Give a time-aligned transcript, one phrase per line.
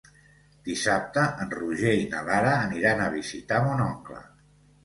[0.69, 4.27] Dissabte en Roger i na Lara aniran a visitar mon oncle.